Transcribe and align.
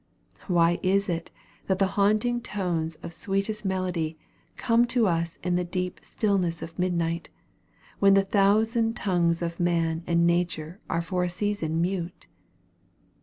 Why 0.47 0.79
is 0.81 1.07
it 1.09 1.29
that 1.67 1.79
haunting 1.79 2.41
tones 2.41 2.95
of 3.03 3.13
sweetest 3.13 3.63
melody 3.65 4.17
come 4.57 4.85
to 4.87 5.05
us 5.05 5.37
in 5.43 5.57
the 5.57 5.63
deep 5.63 5.99
stillness 6.01 6.63
of 6.63 6.79
midnight, 6.79 7.29
when 7.99 8.15
the 8.15 8.23
thousand 8.25 8.95
tongues 8.95 9.43
of 9.43 9.59
man 9.59 10.01
and 10.07 10.25
nature 10.25 10.79
are 10.89 11.03
for 11.03 11.23
a 11.23 11.29
season 11.29 11.79
mute? 11.81 12.25